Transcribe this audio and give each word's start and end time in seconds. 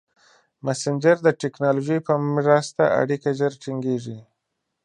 مسېنجر 0.65 1.17
د 1.23 1.27
ټکنالوژۍ 1.41 1.99
په 2.07 2.13
مرسته 2.35 2.83
اړیکه 3.01 3.29
ژر 3.39 3.53
ټینګېږي. 3.61 4.17